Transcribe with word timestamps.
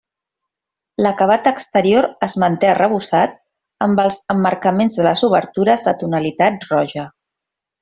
L'acabat 1.05 1.49
exterior 1.51 2.07
es 2.27 2.35
manté 2.43 2.71
arrebossat, 2.71 3.37
amb 3.89 4.01
els 4.07 4.19
emmarcaments 4.35 4.99
de 5.01 5.07
les 5.11 5.25
obertures 5.31 5.87
de 5.91 5.95
tonalitat 6.03 6.67
roja. 6.75 7.09